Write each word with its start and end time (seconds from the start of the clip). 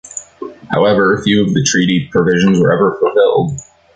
However, 0.71 1.21
few 1.23 1.43
of 1.45 1.53
the 1.53 1.61
treaty 1.63 2.09
provisions 2.11 2.59
were 2.59 2.71
ever 2.71 2.97
fulfilled. 2.99 3.51